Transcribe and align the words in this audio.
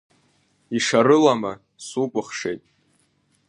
Ишарылама 0.75 1.53
сукәыхшеит? 1.85 2.63